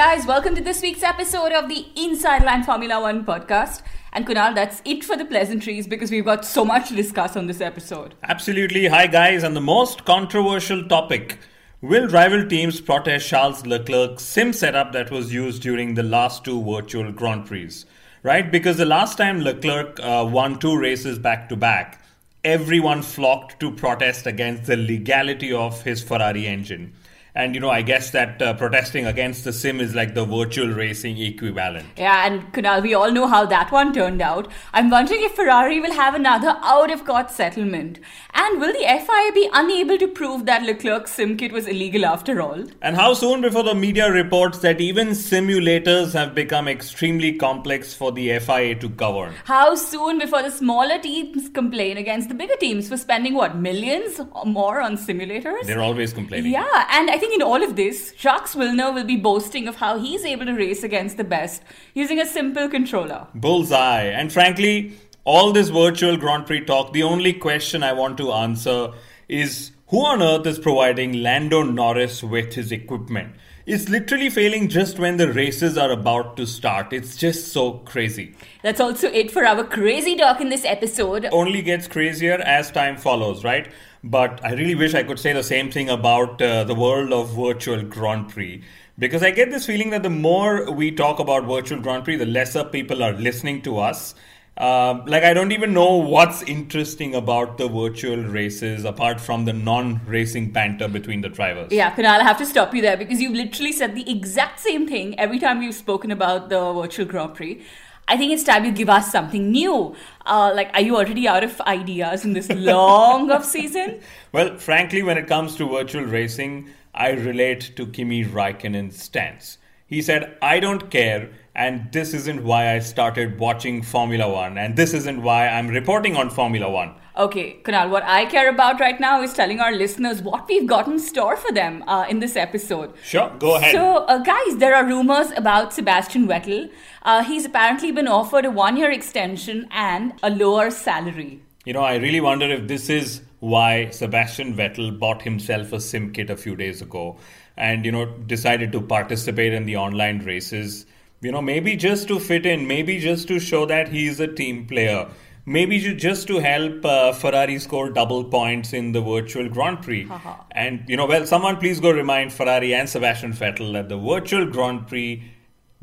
[0.00, 3.82] Guys, welcome to this week's episode of the Inside Line Formula One podcast.
[4.14, 7.46] And Kunal, that's it for the pleasantries because we've got so much to discuss on
[7.46, 8.14] this episode.
[8.22, 8.86] Absolutely.
[8.86, 9.42] Hi, guys.
[9.42, 11.36] And the most controversial topic
[11.82, 16.64] Will rival teams protest Charles Leclerc's sim setup that was used during the last two
[16.64, 17.84] virtual Grand Prix?
[18.22, 18.50] Right?
[18.50, 22.02] Because the last time Leclerc uh, won two races back to back,
[22.42, 26.94] everyone flocked to protest against the legality of his Ferrari engine.
[27.40, 30.68] And you know, I guess that uh, protesting against the sim is like the virtual
[30.68, 31.86] racing equivalent.
[31.96, 34.48] Yeah, and Kunal, we all know how that one turned out.
[34.74, 37.98] I'm wondering if Ferrari will have another out of court settlement.
[38.34, 42.42] And will the FIA be unable to prove that Leclerc's sim kit was illegal after
[42.42, 42.62] all?
[42.82, 48.12] And how soon before the media reports that even simulators have become extremely complex for
[48.12, 49.32] the FIA to govern?
[49.44, 54.20] How soon before the smaller teams complain against the bigger teams for spending what, millions
[54.32, 55.64] or more on simulators?
[55.64, 56.52] They're always complaining.
[56.52, 59.98] Yeah, and I think in all of this, Jacques Wilner will be boasting of how
[59.98, 61.62] he's able to race against the best
[61.94, 63.26] using a simple controller.
[63.34, 64.04] Bullseye.
[64.04, 68.92] And frankly, all this virtual Grand Prix talk, the only question I want to answer
[69.28, 73.34] is who on earth is providing Lando Norris with his equipment?
[73.66, 76.92] It's literally failing just when the races are about to start.
[76.92, 78.34] It's just so crazy.
[78.62, 81.28] That's also it for our crazy talk in this episode.
[81.30, 83.70] Only gets crazier as time follows, right?
[84.02, 87.34] But I really wish I could say the same thing about uh, the world of
[87.34, 88.62] virtual Grand Prix.
[88.98, 92.26] Because I get this feeling that the more we talk about virtual Grand Prix, the
[92.26, 94.14] lesser people are listening to us.
[94.56, 99.54] Um, like I don't even know what's interesting about the virtual races apart from the
[99.54, 101.72] non-racing banter between the drivers.
[101.72, 104.86] Yeah, Kunal, I have to stop you there because you've literally said the exact same
[104.86, 107.62] thing every time we've spoken about the virtual Grand Prix.
[108.10, 109.94] I think it's time you give us something new.
[110.26, 114.00] Uh, like, are you already out of ideas in this long off season?
[114.32, 119.58] Well, frankly, when it comes to virtual racing, I relate to Kimi Raikkonen's stance.
[119.90, 124.76] He said, I don't care, and this isn't why I started watching Formula One, and
[124.76, 126.94] this isn't why I'm reporting on Formula One.
[127.16, 130.86] Okay, Kunal, what I care about right now is telling our listeners what we've got
[130.86, 132.94] in store for them uh, in this episode.
[133.02, 133.74] Sure, go ahead.
[133.74, 136.70] So, uh, guys, there are rumors about Sebastian Vettel.
[137.02, 141.42] Uh, he's apparently been offered a one year extension and a lower salary.
[141.64, 146.12] You know, I really wonder if this is why Sebastian Vettel bought himself a sim
[146.12, 147.18] kit a few days ago
[147.56, 150.86] and, you know, decided to participate in the online races.
[151.20, 154.66] You know, maybe just to fit in, maybe just to show that he's a team
[154.66, 155.08] player
[155.46, 160.08] maybe just to help uh, Ferrari score double points in the virtual Grand Prix.
[160.52, 164.46] and, you know, well, someone please go remind Ferrari and Sebastian Vettel that the virtual
[164.46, 165.22] Grand Prix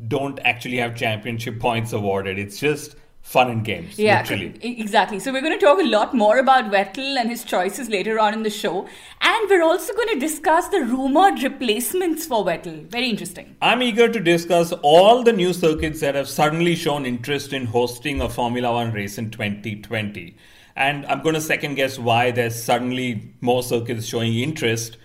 [0.06, 2.38] don't actually have championship points awarded.
[2.38, 2.96] It's just
[3.28, 3.98] fun and games.
[3.98, 4.58] Yeah, literally.
[4.62, 5.18] exactly.
[5.20, 8.32] So we're going to talk a lot more about Vettel and his choices later on
[8.32, 8.88] in the show,
[9.20, 12.86] and we're also going to discuss the rumored replacements for Vettel.
[12.86, 13.54] Very interesting.
[13.60, 18.22] I'm eager to discuss all the new circuits that have suddenly shown interest in hosting
[18.22, 20.34] a Formula One race in 2020.
[20.74, 24.96] And I'm going to second guess why there's suddenly more circuits showing interest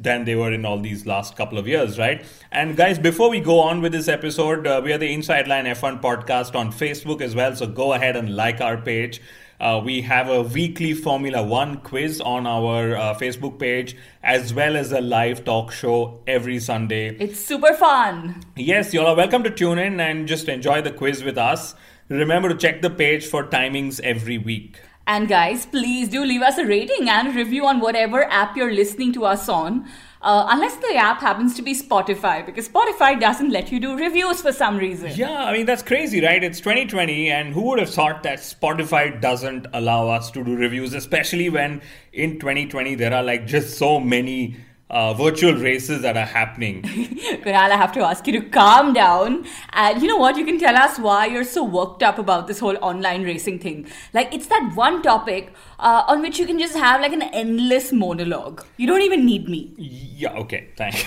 [0.00, 2.24] than they were in all these last couple of years, right?
[2.50, 5.64] And guys, before we go on with this episode, uh, we are the Inside Line
[5.66, 7.54] F1 podcast on Facebook as well.
[7.54, 9.20] So go ahead and like our page.
[9.60, 14.76] Uh, we have a weekly Formula One quiz on our uh, Facebook page, as well
[14.76, 17.14] as a live talk show every Sunday.
[17.16, 18.42] It's super fun.
[18.56, 21.76] Yes, you all are welcome to tune in and just enjoy the quiz with us.
[22.08, 24.80] Remember to check the page for timings every week.
[25.06, 29.12] And guys, please do leave us a rating and review on whatever app you're listening
[29.14, 29.88] to us on.
[30.20, 34.40] Uh, unless the app happens to be Spotify, because Spotify doesn't let you do reviews
[34.40, 35.10] for some reason.
[35.16, 36.44] Yeah, I mean, that's crazy, right?
[36.44, 40.94] It's 2020, and who would have thought that Spotify doesn't allow us to do reviews,
[40.94, 41.82] especially when
[42.12, 44.56] in 2020 there are like just so many
[44.92, 46.82] uh, virtual races that are happening.
[47.44, 49.46] Kunal, I have to ask you to calm down.
[49.72, 50.36] And you know what?
[50.36, 53.86] You can tell us why you're so worked up about this whole online racing thing.
[54.12, 57.90] Like, it's that one topic uh, on which you can just have like an endless
[57.90, 58.64] monologue.
[58.76, 59.72] You don't even need me.
[59.78, 61.02] Yeah, okay, thanks.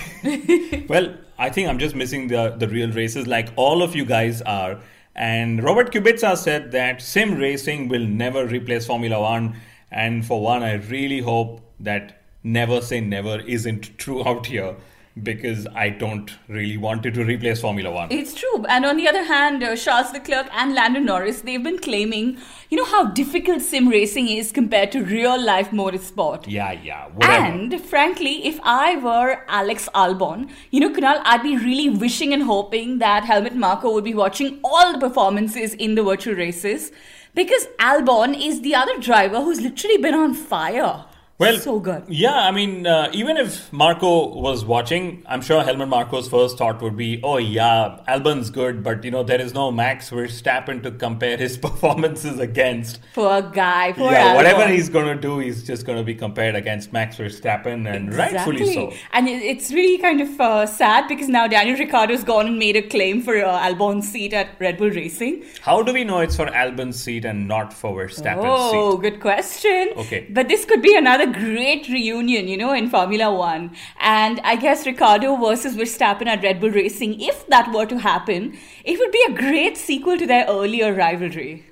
[0.88, 4.42] well, I think I'm just missing the, the real races like all of you guys
[4.42, 4.80] are.
[5.14, 9.56] And Robert Kubica said that sim racing will never replace Formula One.
[9.92, 14.76] And for one, I really hope that never say never isn't true out here
[15.22, 18.12] because I don't really want it to replace Formula One.
[18.12, 18.66] It's true.
[18.68, 22.36] And on the other hand, uh, Charles Leclerc and Lando Norris, they've been claiming,
[22.68, 26.44] you know, how difficult sim racing is compared to real life motorsport.
[26.46, 27.08] Yeah, yeah.
[27.08, 27.46] Whatever.
[27.46, 32.42] And frankly, if I were Alex Albon, you know, Kunal, I'd be really wishing and
[32.42, 36.92] hoping that Helmut Marko would be watching all the performances in the virtual races
[37.34, 41.06] because Albon is the other driver who's literally been on fire.
[41.38, 42.04] Well, so good.
[42.08, 46.80] Yeah, I mean, uh, even if Marko was watching, I'm sure Helmut Marko's first thought
[46.80, 50.90] would be, "Oh yeah, Albon's good, but you know there is no Max Verstappen to
[50.92, 53.92] compare his performances against." Poor guy.
[53.92, 54.36] Poor yeah, Albon.
[54.36, 58.14] whatever he's going to do, he's just going to be compared against Max Verstappen, and
[58.14, 58.94] rightfully so.
[59.12, 62.82] And it's really kind of uh, sad because now Daniel Ricciardo's gone and made a
[62.88, 65.44] claim for uh, Albon's seat at Red Bull Racing.
[65.60, 68.78] How do we know it's for Albon's seat and not for Verstappen's Oh, seat?
[68.78, 69.90] Oh, good question.
[69.98, 70.26] Okay.
[70.30, 73.74] But this could be another great reunion, you know, in Formula One.
[74.00, 78.56] And I guess Ricciardo versus Verstappen at Red Bull Racing, if that were to happen,
[78.84, 81.64] it would be a great sequel to their earlier rivalry.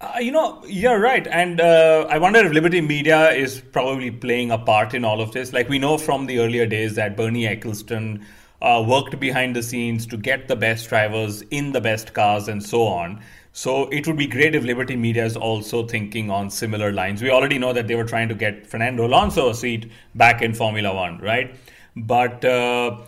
[0.00, 1.26] Uh, you know, you're right.
[1.26, 5.32] And uh, I wonder if Liberty Media is probably playing a part in all of
[5.32, 5.52] this.
[5.52, 8.22] Like, we know from the earlier days that Bernie Ecclestone
[8.62, 12.62] uh, worked behind the scenes to get the best drivers in the best cars and
[12.62, 13.20] so on.
[13.58, 17.20] So it would be great if Liberty Media is also thinking on similar lines.
[17.20, 20.54] We already know that they were trying to get Fernando Alonso a seat back in
[20.54, 21.56] Formula One, right?
[21.96, 22.98] But uh,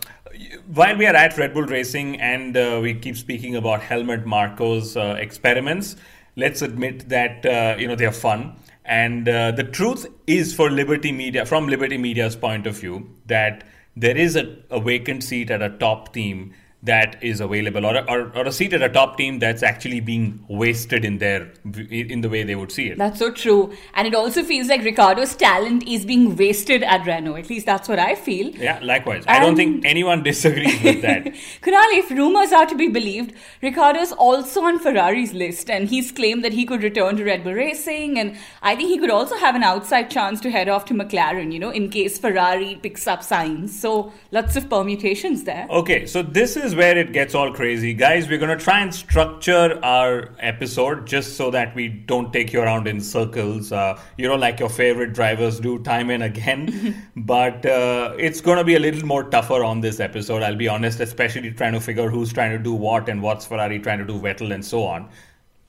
[0.74, 4.96] while we are at Red Bull Racing and uh, we keep speaking about Helmut Marko's
[4.96, 5.94] uh, experiments,
[6.34, 8.56] let's admit that uh, you know they are fun.
[8.84, 13.62] And uh, the truth is, for Liberty Media, from Liberty Media's point of view, that
[13.94, 18.04] there is a, a vacant seat at a top team that is available, or a,
[18.08, 21.52] or, or a seat at a top team that's actually being wasted in their
[21.90, 22.96] in the way they would see it.
[22.96, 23.74] That's so true.
[23.94, 27.36] And it also feels like Ricciardo's talent is being wasted at Renault.
[27.36, 28.48] At least that's what I feel.
[28.50, 29.24] Yeah, likewise.
[29.26, 31.24] I don't think anyone disagrees with that.
[31.60, 36.42] Kunal, if rumors are to be believed, Ricciardo's also on Ferrari's list, and he's claimed
[36.44, 39.54] that he could return to Red Bull Racing, and I think he could also have
[39.54, 43.20] an outside chance to head off to McLaren, you know, in case Ferrari picks up
[43.20, 43.68] Sainz.
[43.68, 45.66] So lots of permutations there.
[45.68, 47.94] Okay, so this is where it gets all crazy.
[47.94, 52.52] Guys, we're going to try and structure our episode just so that we don't take
[52.52, 57.10] you around in circles, uh, you know, like your favorite drivers do time and again.
[57.16, 60.68] but uh, it's going to be a little more tougher on this episode, I'll be
[60.68, 64.04] honest, especially trying to figure who's trying to do what and what's Ferrari trying to
[64.04, 65.08] do, Vettel, and so on.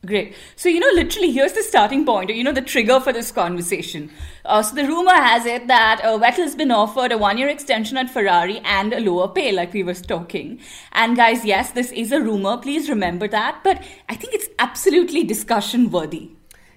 [0.03, 0.33] Great.
[0.55, 3.31] So, you know, literally, here's the starting point, or, you know, the trigger for this
[3.31, 4.09] conversation.
[4.43, 7.97] Uh, so, the rumor has it that uh, Vettel's been offered a one year extension
[7.97, 10.59] at Ferrari and a lower pay, like we were talking.
[10.93, 12.57] And, guys, yes, this is a rumor.
[12.57, 13.63] Please remember that.
[13.63, 16.31] But I think it's absolutely discussion worthy.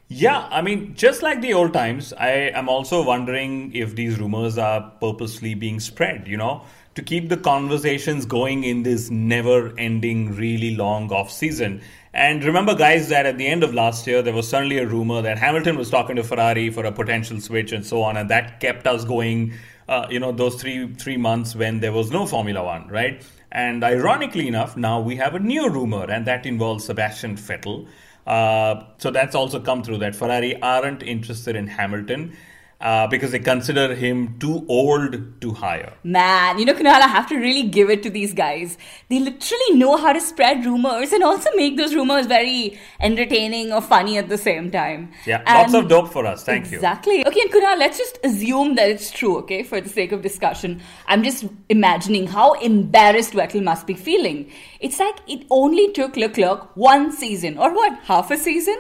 [0.09, 4.59] Yeah, I mean, just like the old times, I am also wondering if these rumors
[4.59, 6.63] are purposely being spread, you know,
[6.95, 11.81] to keep the conversations going in this never ending, really long off season.
[12.15, 15.21] And remember, guys, that at the end of last year, there was suddenly a rumor
[15.23, 18.61] that Hamilton was talking to Ferrari for a potential switch and so on, and that
[18.61, 19.55] kept us going,
[19.89, 23.21] uh, you know, those three three months when there was no Formula One, right?
[23.51, 27.89] And ironically enough, now we have a new rumor, and that involves Sebastian Vettel.
[28.29, 32.37] Uh, so that's also come through that Ferrari aren't interested in Hamilton
[32.81, 35.93] uh, because they consider him too old to hire.
[36.03, 38.77] Man, you know, Kunal, I have to really give it to these guys.
[39.09, 43.81] They literally know how to spread rumors and also make those rumors very entertaining or
[43.81, 45.13] funny at the same time.
[45.27, 46.45] Yeah, And- lots of dope for us.
[46.45, 46.77] Thank you.
[46.79, 47.27] Exactly.
[47.27, 50.83] Okay, and Kunal, let's just assume that it's true, okay, for the sake of discussion.
[51.07, 54.51] I'm just imagining how embarrassed Vettel must be feeling.
[54.85, 58.77] It's like it only took Leclerc one season, or what, half a season?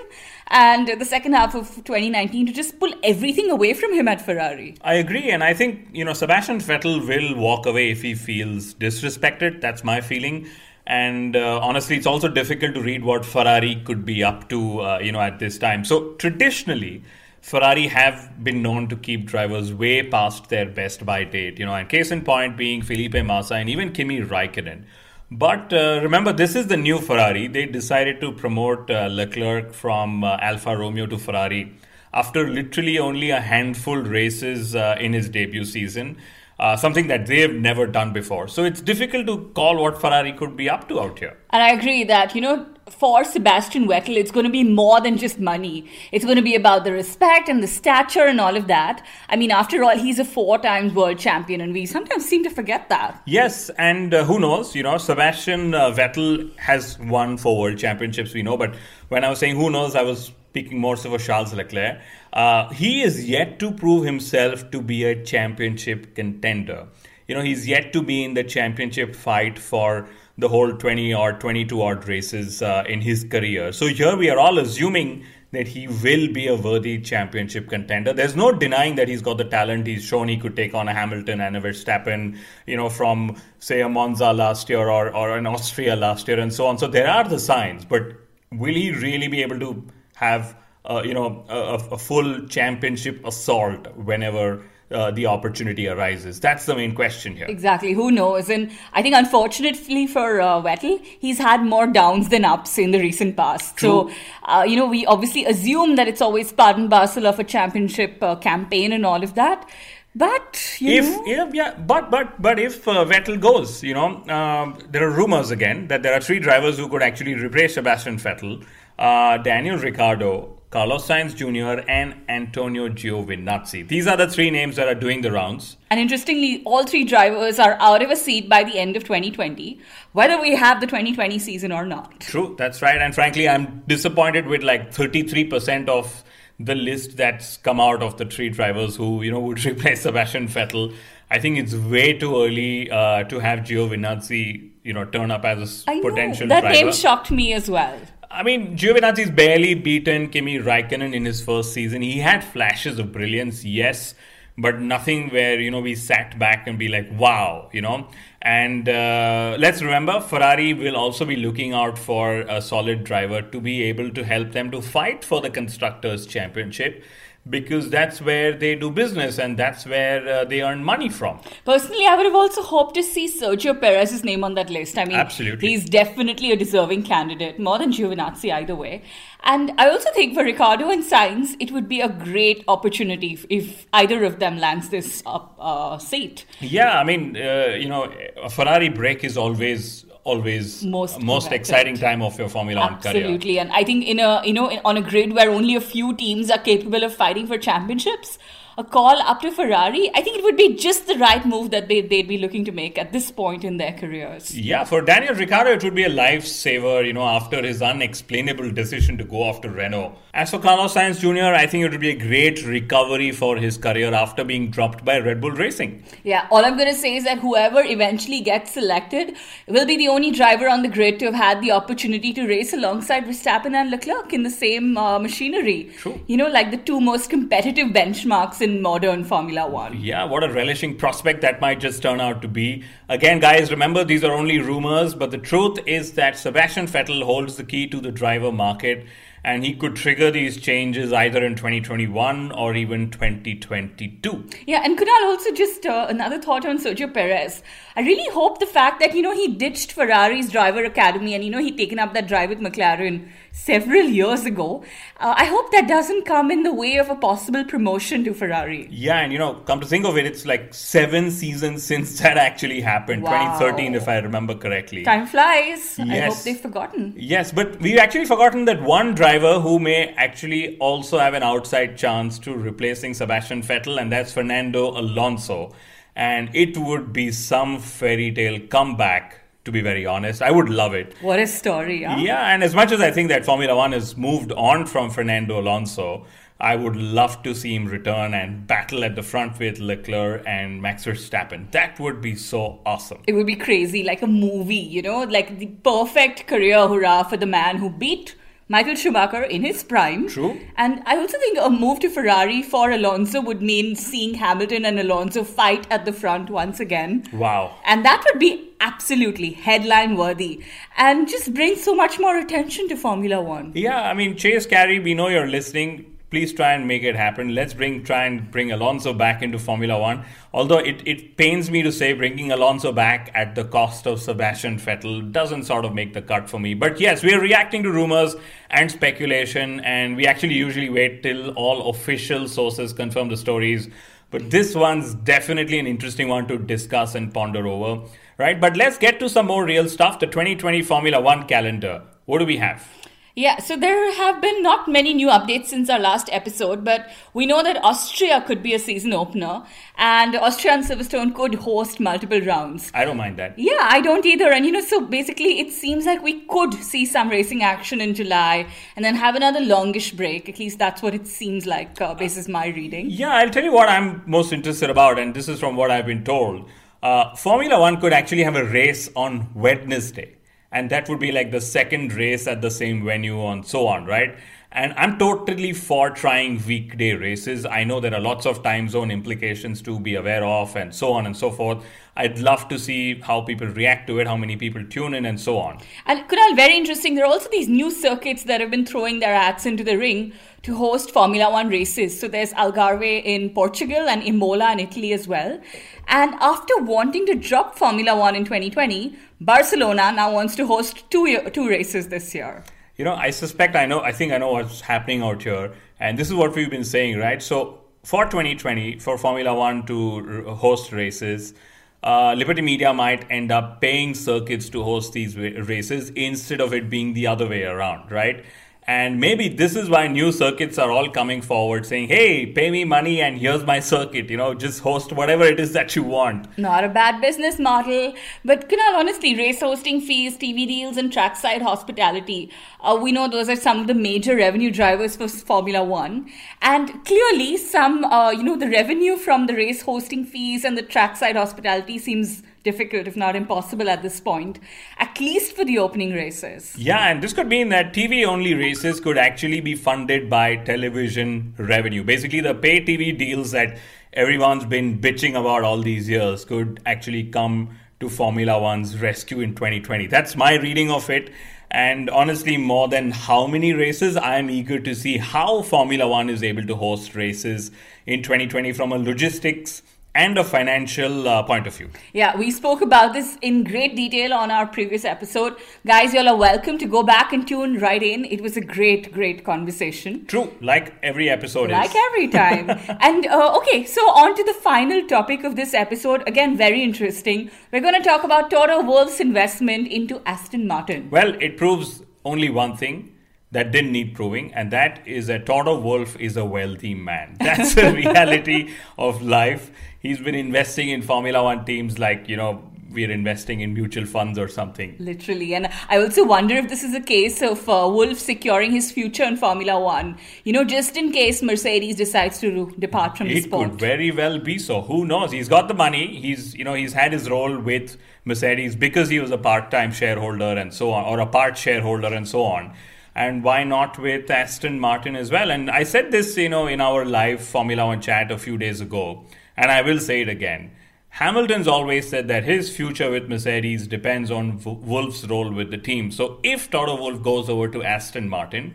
[0.48, 4.76] And the second half of 2019 to just pull everything away from him at Ferrari.
[4.82, 8.74] I agree, and I think you know Sebastian Vettel will walk away if he feels
[8.74, 9.62] disrespected.
[9.62, 10.46] That's my feeling.
[10.86, 14.98] And uh, honestly, it's also difficult to read what Ferrari could be up to, uh,
[14.98, 15.86] you know, at this time.
[15.86, 17.02] So traditionally,
[17.40, 21.74] Ferrari have been known to keep drivers way past their best by date, you know,
[21.74, 24.84] and case in point being Felipe Massa and even Kimi Raikkonen.
[25.30, 27.48] But uh, remember, this is the new Ferrari.
[27.48, 31.72] They decided to promote uh, Leclerc from uh, Alfa Romeo to Ferrari
[32.12, 36.16] after literally only a handful races uh, in his debut season.
[36.58, 38.48] uh, something that they've never done before.
[38.48, 41.36] So it's difficult to call what Ferrari could be up to out here.
[41.50, 45.16] And I agree that, you know, for Sebastian Vettel, it's going to be more than
[45.16, 45.90] just money.
[46.12, 49.04] It's going to be about the respect and the stature and all of that.
[49.28, 52.50] I mean, after all, he's a four times world champion, and we sometimes seem to
[52.50, 53.22] forget that.
[53.26, 54.74] Yes, and uh, who knows?
[54.74, 58.74] You know, Sebastian uh, Vettel has won four world championships, we know, but
[59.08, 62.00] when I was saying who knows, I was speaking more so for Charles Leclerc.
[62.32, 66.86] Uh, he is yet to prove himself to be a championship contender.
[67.26, 71.32] You know, he's yet to be in the championship fight for the whole 20 or
[71.34, 73.72] 22 odd races uh, in his career.
[73.72, 78.12] So here we are all assuming that he will be a worthy championship contender.
[78.12, 79.86] There's no denying that he's got the talent.
[79.86, 82.36] He's shown he could take on a Hamilton and a Verstappen,
[82.66, 86.52] you know, from say a Monza last year or, or an Austria last year and
[86.52, 86.78] so on.
[86.78, 88.12] So there are the signs, but
[88.52, 89.86] will he really be able to
[90.16, 96.40] have, uh, you know, a, a full championship assault whenever uh, the opportunity arises?
[96.40, 97.46] That's the main question here.
[97.48, 97.92] Exactly.
[97.92, 98.50] Who knows?
[98.50, 102.98] And I think, unfortunately for uh, Vettel, he's had more downs than ups in the
[102.98, 103.76] recent past.
[103.76, 104.10] True.
[104.10, 104.14] So,
[104.44, 108.22] uh, you know, we obviously assume that it's always part and parcel of a championship
[108.22, 109.68] uh, campaign and all of that.
[110.16, 114.24] But you if know, yeah, yeah, but but but if uh, Vettel goes, you know,
[114.28, 118.18] um, there are rumors again that there are three drivers who could actually replace Sebastian
[118.18, 118.64] Vettel:
[118.96, 123.86] uh, Daniel Ricciardo, Carlos Sainz Jr., and Antonio Giovinazzi.
[123.86, 125.76] These are the three names that are doing the rounds.
[125.88, 129.78] and interestingly, all three drivers are out of a seat by the end of 2020,
[130.14, 132.18] whether we have the 2020 season or not.
[132.18, 133.00] True, that's right.
[133.00, 136.24] And frankly, I'm disappointed with like 33% of
[136.58, 140.48] the list that's come out of the three drivers who you know would replace Sebastian
[140.48, 140.92] Vettel.
[141.30, 145.84] I think it's way too early uh, to have Giovinazzi, you know, turn up as
[145.86, 146.10] a I know.
[146.10, 146.74] potential that driver.
[146.74, 147.98] name shocked me as well.
[148.34, 152.02] I mean, Giovinazzi's barely beaten Kimi Raikkonen in his first season.
[152.02, 154.16] He had flashes of brilliance, yes,
[154.58, 158.08] but nothing where, you know, we sat back and be like, wow, you know.
[158.42, 163.60] And uh, let's remember, Ferrari will also be looking out for a solid driver to
[163.60, 167.04] be able to help them to fight for the Constructors' Championship
[167.48, 171.40] because that's where they do business and that's where uh, they earn money from.
[171.64, 174.96] Personally, I would have also hoped to see Sergio Perez's name on that list.
[174.96, 175.68] I mean, Absolutely.
[175.68, 179.02] he's definitely a deserving candidate, more than Giovinazzi either way.
[179.42, 183.46] And I also think for Ricciardo and Sainz, it would be a great opportunity if,
[183.50, 186.46] if either of them lands this up, uh, seat.
[186.60, 188.10] Yeah, I mean, uh, you know,
[188.42, 191.60] a Ferrari break is always always Most most correct.
[191.60, 193.22] exciting time of your Formula One career.
[193.24, 195.80] Absolutely, and I think in a you know in, on a grid where only a
[195.80, 198.38] few teams are capable of fighting for championships,
[198.76, 201.88] a call up to Ferrari, I think it would be just the right move that
[201.88, 204.56] they they'd be looking to make at this point in their careers.
[204.56, 209.18] Yeah, for Daniel Ricciardo, it would be a lifesaver, you know, after his unexplainable decision
[209.18, 210.16] to go after Renault.
[210.34, 213.78] As for Carlos Sainz Jr., I think it would be a great recovery for his
[213.78, 216.02] career after being dropped by Red Bull Racing.
[216.24, 219.36] Yeah, all I'm going to say is that whoever eventually gets selected
[219.68, 222.72] will be the only driver on the grid to have had the opportunity to race
[222.72, 225.92] alongside Verstappen and Leclerc in the same uh, machinery.
[225.98, 226.20] True.
[226.26, 230.00] You know, like the two most competitive benchmarks in modern Formula One.
[230.00, 232.82] Yeah, what a relishing prospect that might just turn out to be.
[233.10, 237.56] Again, guys, remember these are only rumors, but the truth is that Sebastian Vettel holds
[237.56, 239.06] the key to the driver market
[239.44, 244.48] and he could trigger these changes either in 2021 or even 2022.
[244.66, 247.62] Yeah, and Kunal also just uh, another thought on Sergio Perez.
[247.96, 251.50] I really hope the fact that you know he ditched Ferrari's driver academy and you
[251.50, 254.82] know he taken up that drive with McLaren several years ago.
[255.20, 258.88] Uh, I hope that doesn't come in the way of a possible promotion to Ferrari.
[258.90, 262.38] Yeah, and you know, come to think of it, it's like seven seasons since that
[262.38, 263.22] actually happened.
[263.22, 263.58] Wow.
[263.58, 265.04] 2013, if I remember correctly.
[265.04, 265.98] Time flies.
[266.00, 266.34] I Yes.
[266.34, 267.14] hope they've forgotten.
[267.16, 271.96] Yes, but we've actually forgotten that one driver who may actually also have an outside
[271.96, 275.72] chance to replacing Sebastian Vettel, and that's Fernando Alonso.
[276.16, 280.42] And it would be some fairy tale comeback, to be very honest.
[280.42, 281.14] I would love it.
[281.20, 282.16] What a story, huh?
[282.18, 285.58] Yeah, and as much as I think that Formula One has moved on from Fernando
[285.60, 286.26] Alonso,
[286.60, 290.80] I would love to see him return and battle at the front with Leclerc and
[290.80, 291.70] Max Verstappen.
[291.72, 293.22] That would be so awesome.
[293.26, 297.36] It would be crazy, like a movie, you know, like the perfect career hurrah for
[297.36, 298.36] the man who beat
[298.68, 300.28] Michael Schumacher in his prime.
[300.28, 300.58] True.
[300.76, 304.98] And I also think a move to Ferrari for Alonso would mean seeing Hamilton and
[304.98, 307.24] Alonso fight at the front once again.
[307.32, 307.76] Wow.
[307.84, 310.62] And that would be absolutely headline worthy
[310.96, 313.72] and just bring so much more attention to Formula One.
[313.74, 316.13] Yeah, I mean, Chase Carey, we know you're listening.
[316.34, 317.54] Please try and make it happen.
[317.54, 320.24] Let's bring try and bring Alonso back into Formula One.
[320.52, 324.80] Although it, it pains me to say bringing Alonso back at the cost of Sebastian
[324.80, 326.74] Vettel doesn't sort of make the cut for me.
[326.74, 328.34] But yes, we're reacting to rumors
[328.68, 333.88] and speculation, and we actually usually wait till all official sources confirm the stories
[334.32, 338.60] But this one's definitely an interesting one to discuss and ponder over, right?
[338.60, 340.18] But let's get to some more real stuff.
[340.18, 342.02] The 2020 Formula One calendar.
[342.24, 343.03] What do we have?
[343.36, 347.46] Yeah, so there have been not many new updates since our last episode, but we
[347.46, 349.64] know that Austria could be a season opener
[349.98, 352.92] and Austria and Silverstone could host multiple rounds.
[352.94, 353.58] I don't mind that.
[353.58, 354.52] Yeah, I don't either.
[354.52, 358.14] And you know, so basically, it seems like we could see some racing action in
[358.14, 360.48] July and then have another longish break.
[360.48, 363.10] At least that's what it seems like, uh, basis my reading.
[363.10, 366.06] Yeah, I'll tell you what I'm most interested about, and this is from what I've
[366.06, 366.68] been told.
[367.02, 370.36] Uh, Formula One could actually have a race on Wednesday
[370.74, 374.04] and that would be like the second race at the same venue and so on,
[374.04, 374.36] right?
[374.72, 377.64] And I'm totally for trying weekday races.
[377.64, 381.12] I know there are lots of time zone implications to be aware of and so
[381.12, 381.84] on and so forth.
[382.16, 385.40] I'd love to see how people react to it, how many people tune in, and
[385.40, 385.78] so on.
[386.06, 387.14] And Kunal, very interesting.
[387.14, 390.32] There are also these new circuits that have been throwing their hats into the ring
[390.62, 392.18] to host Formula One races.
[392.18, 395.60] So there's Algarve in Portugal and Imola in Italy as well.
[396.08, 401.50] And after wanting to drop Formula One in 2020, Barcelona now wants to host two
[401.50, 402.64] two races this year.
[402.96, 404.00] You know, I suspect I know.
[404.00, 407.18] I think I know what's happening out here, and this is what we've been saying,
[407.18, 407.42] right?
[407.42, 411.54] So for 2020, for Formula One to host races.
[412.02, 416.90] Uh, Liberty Media might end up paying circuits to host these races instead of it
[416.90, 418.44] being the other way around, right?
[418.86, 422.84] And maybe this is why new circuits are all coming forward saying, hey, pay me
[422.84, 426.46] money and here's my circuit, you know, just host whatever it is that you want.
[426.58, 428.14] Not a bad business model.
[428.44, 432.50] But Kunal, honestly, race hosting fees, TV deals, and trackside hospitality,
[432.80, 436.30] uh, we know those are some of the major revenue drivers for Formula One.
[436.60, 440.82] And clearly, some, uh, you know, the revenue from the race hosting fees and the
[440.82, 444.58] trackside hospitality seems difficult, if not impossible, at this point,
[444.98, 446.74] at least for the opening races.
[446.76, 451.54] Yeah, and this could mean that TV only races could actually be funded by television
[451.58, 452.02] revenue.
[452.02, 453.78] Basically, the pay TV deals that
[454.12, 459.54] everyone's been bitching about all these years could actually come to Formula One's rescue in
[459.54, 460.06] 2020.
[460.08, 461.30] That's my reading of it.
[461.70, 466.30] And honestly, more than how many races, I am eager to see how Formula One
[466.30, 467.72] is able to host races
[468.06, 469.82] in 2020 from a logistics
[470.14, 471.90] and a financial uh, point of view.
[472.12, 475.56] Yeah, we spoke about this in great detail on our previous episode.
[475.86, 478.24] Guys, y'all are welcome to go back and tune right in.
[478.24, 480.24] It was a great, great conversation.
[480.26, 481.96] True, like every episode like is.
[482.10, 482.70] every time.
[483.00, 486.22] and uh, okay, so on to the final topic of this episode.
[486.28, 487.50] Again, very interesting.
[487.72, 491.10] We're going to talk about Toto Wolff's investment into Aston Martin.
[491.10, 493.13] Well, it proves only one thing
[493.54, 497.36] that didn't need proving, and that is that Toto Wolff is a wealthy man.
[497.40, 499.70] That's the reality of life
[500.04, 504.38] he's been investing in Formula One teams like, you know, we're investing in mutual funds
[504.38, 504.94] or something.
[505.00, 505.54] Literally.
[505.54, 509.24] And I also wonder if this is a case of uh, Wolff securing his future
[509.24, 513.40] in Formula One, you know, just in case Mercedes decides to depart from it the
[513.40, 513.66] sport.
[513.66, 514.82] It could very well be so.
[514.82, 515.32] Who knows?
[515.32, 516.06] He's got the money.
[516.20, 519.90] He's, you know, he's had his role with Mercedes because he was a part time
[519.90, 522.74] shareholder and so on, or a part shareholder and so on.
[523.14, 525.50] And why not with Aston Martin as well?
[525.50, 528.80] And I said this, you know, in our live Formula One chat a few days
[528.80, 529.24] ago
[529.56, 530.72] and I will say it again.
[531.10, 536.10] Hamilton's always said that his future with Mercedes depends on Wolff's role with the team.
[536.10, 538.74] So if Toto Wolff goes over to Aston Martin,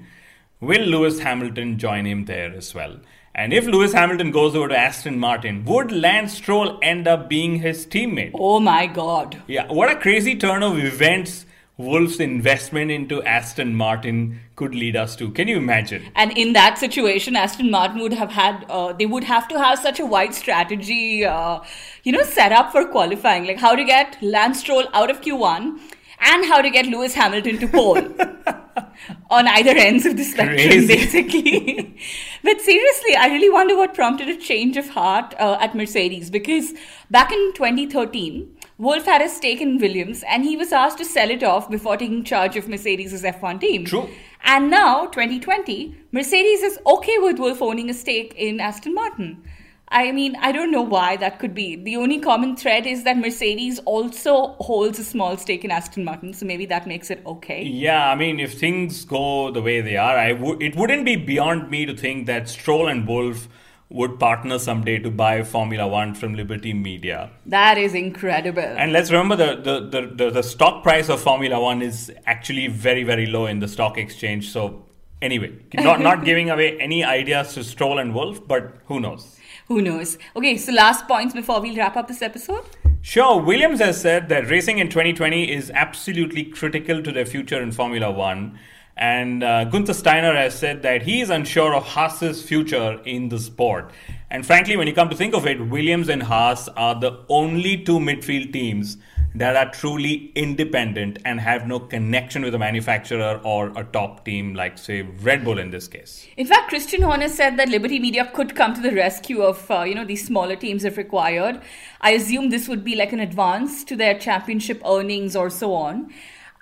[0.62, 2.97] will Lewis Hamilton join him there as well?
[3.36, 7.58] And if Lewis Hamilton goes over to Aston Martin, would Lance Stroll end up being
[7.58, 8.32] his teammate?
[8.34, 9.41] Oh my god.
[9.47, 11.45] Yeah, what a crazy turn of events
[11.80, 15.32] Wolff's investment into Aston Martin could lead us to.
[15.32, 16.04] Can you imagine?
[16.13, 19.80] And in that situation, Aston Martin would have had, uh, they would have to have
[19.80, 21.62] such a wide strategy, uh,
[22.04, 23.46] you know, set up for qualifying.
[23.46, 25.80] Like how to get Lance Stroll out of Q1
[26.20, 27.98] and how to get Lewis Hamilton to pole.
[29.30, 30.88] on either ends of the spectrum, Crazy.
[30.88, 31.98] basically.
[32.44, 36.74] but seriously, I really wonder what prompted a change of heart uh, at Mercedes because
[37.10, 41.30] back in 2013, Wolff had a stake in Williams and he was asked to sell
[41.30, 43.84] it off before taking charge of Mercedes' F1 team.
[43.84, 44.10] True.
[44.46, 49.44] And now, 2020, Mercedes is okay with Wolff owning a stake in Aston Martin.
[49.89, 51.76] I mean, I don't know why that could be.
[51.76, 56.34] The only common thread is that Mercedes also holds a small stake in Aston Martin,
[56.34, 57.63] so maybe that makes it okay.
[57.63, 61.18] Yeah, I mean, if things go the way they are, I w- it wouldn't be
[61.18, 63.50] beyond me to think that Stroll and Wolff
[63.89, 67.32] would partner someday to buy Formula One from Liberty Media.
[67.47, 68.62] That is incredible.
[68.62, 72.67] And let's remember the, the, the, the, the stock price of Formula One is actually
[72.67, 74.52] very, very low in the stock exchange.
[74.52, 74.86] So,
[75.23, 79.39] anyway, not, not giving away any ideas to Stroll and Wolff, but who knows?
[79.67, 80.17] Who knows?
[80.36, 82.63] Okay, so last points before we wrap up this episode.
[83.02, 87.71] Sure, Williams has said that racing in 2020 is absolutely critical to their future in
[87.71, 88.60] Formula One.
[89.00, 93.40] And uh, Gunther Steiner has said that he is unsure of Haas's future in the
[93.40, 93.92] sport.
[94.30, 97.82] And frankly, when you come to think of it, Williams and Haas are the only
[97.82, 98.98] two midfield teams
[99.36, 104.54] that are truly independent and have no connection with a manufacturer or a top team
[104.54, 106.28] like, say, Red Bull in this case.
[106.36, 109.84] In fact, Christian Horner said that Liberty Media could come to the rescue of uh,
[109.84, 111.62] you know these smaller teams if required.
[112.02, 116.12] I assume this would be like an advance to their championship earnings or so on.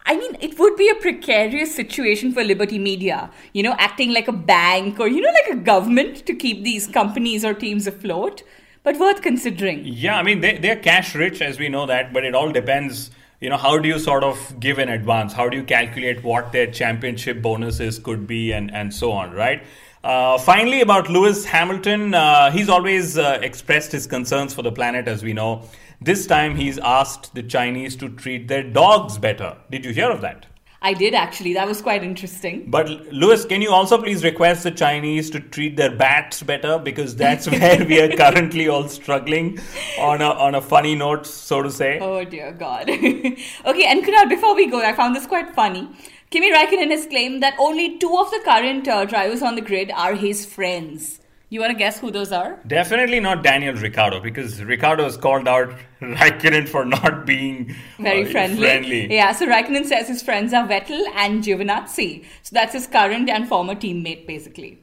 [0.07, 4.27] I mean, it would be a precarious situation for Liberty Media, you know, acting like
[4.27, 8.43] a bank or, you know, like a government to keep these companies or teams afloat
[8.87, 9.81] but worth considering.
[9.83, 13.11] Yeah, I mean, they, they're cash rich, as we know that, but it all depends.
[13.41, 15.33] You know, how do you sort of give in advance?
[15.33, 19.61] How do you calculate what their championship bonuses could be and, and so on, right?
[20.05, 25.09] Uh, finally, about Lewis Hamilton, uh, he's always uh, expressed his concerns for the planet,
[25.09, 25.63] as we know.
[25.99, 29.57] This time, he's asked the Chinese to treat their dogs better.
[29.71, 30.45] Did you hear of that?
[30.79, 31.53] I did actually.
[31.55, 32.69] That was quite interesting.
[32.69, 37.15] But Lewis, can you also please request the Chinese to treat their bats better because
[37.15, 39.60] that's where we are currently all struggling
[39.99, 41.97] on a on a funny note, so to say.
[41.99, 42.89] Oh dear God.
[42.89, 45.89] okay, and Kunal, before we go, I found this quite funny.
[46.29, 49.91] Kimi Raikkonen has claimed that only two of the current uh, drivers on the grid
[49.91, 51.19] are his friends.
[51.49, 52.60] You want to guess who those are?
[52.67, 55.69] Definitely not Daniel Ricciardo because Ricciardo has called out
[56.01, 58.62] Raikkonen for not being very uh, friendly.
[58.62, 59.13] friendly.
[59.13, 62.25] Yeah, so Raikkonen says his friends are Vettel and Giovinazzi.
[62.43, 64.79] So that's his current and former teammate, basically.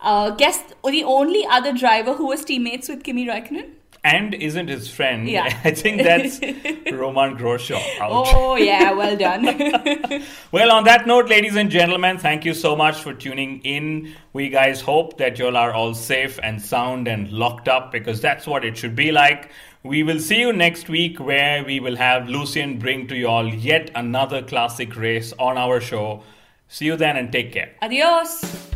[0.00, 3.72] Uh, guess the only other driver who was teammates with Kimi Raikkonen?
[4.06, 5.28] And isn't his friend.
[5.28, 5.46] Yeah.
[5.64, 6.38] I think that's
[6.92, 7.36] Romain.
[7.42, 7.72] Ouch.
[8.00, 9.44] Oh, yeah, well done.
[10.52, 14.14] well, on that note, ladies and gentlemen, thank you so much for tuning in.
[14.32, 18.20] We guys hope that you all are all safe and sound and locked up because
[18.20, 19.50] that's what it should be like.
[19.82, 23.52] We will see you next week where we will have Lucian bring to you all
[23.52, 26.22] yet another classic race on our show.
[26.68, 27.74] See you then and take care.
[27.82, 28.75] Adios.